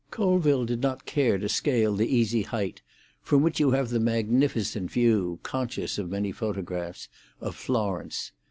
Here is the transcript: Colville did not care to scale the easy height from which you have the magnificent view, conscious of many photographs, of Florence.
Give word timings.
Colville 0.09 0.65
did 0.65 0.81
not 0.81 1.05
care 1.05 1.37
to 1.37 1.47
scale 1.47 1.93
the 1.95 2.07
easy 2.07 2.41
height 2.41 2.81
from 3.21 3.43
which 3.43 3.59
you 3.59 3.69
have 3.69 3.89
the 3.89 3.99
magnificent 3.99 4.89
view, 4.89 5.37
conscious 5.43 5.99
of 5.99 6.09
many 6.09 6.31
photographs, 6.31 7.07
of 7.39 7.55
Florence. 7.55 8.31